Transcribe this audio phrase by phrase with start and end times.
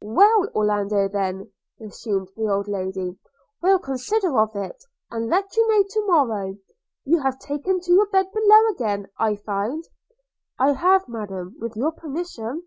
[0.00, 3.18] 'Well, Orlando, then,' resumed the old lady,
[3.60, 6.58] 'we'll consider of it, and let you know to morrow.–
[7.04, 9.82] You have taken to your bed below again, I find?'
[10.60, 12.62] 'I have, Madam, with your permission.'